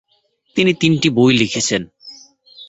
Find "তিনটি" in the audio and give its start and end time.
0.73-1.07